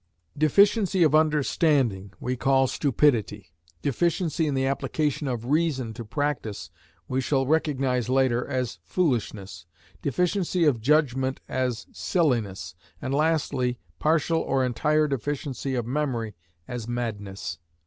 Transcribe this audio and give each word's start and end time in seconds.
Deficiency 0.35 1.03
of 1.03 1.13
understanding 1.13 2.11
we 2.19 2.35
call 2.35 2.65
stupidity: 2.65 3.51
deficiency 3.83 4.47
in 4.47 4.55
the 4.55 4.65
application 4.65 5.27
of 5.27 5.45
reason 5.45 5.93
to 5.93 6.03
practice 6.03 6.71
we 7.07 7.21
shall 7.21 7.45
recognise 7.45 8.09
later 8.09 8.43
as 8.47 8.79
foolishness: 8.81 9.67
deficiency 10.01 10.63
of 10.65 10.81
judgment 10.81 11.39
as 11.47 11.85
silliness, 11.91 12.73
and 12.99 13.13
lastly, 13.13 13.77
partial 13.99 14.39
or 14.39 14.65
entire 14.65 15.07
deficiency 15.07 15.75
of 15.75 15.85
memory 15.85 16.33
as 16.67 16.87
madness. 16.87 17.59